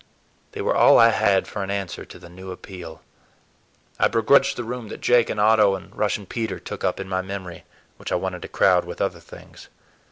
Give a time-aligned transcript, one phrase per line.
[0.53, 3.03] They were all I had for an answer to the new appeal.
[3.99, 7.21] I begrudged the room that Jake and Otto and Russian Peter took up in my
[7.21, 7.65] memory,
[7.97, 9.67] which I wanted to crowd with other things.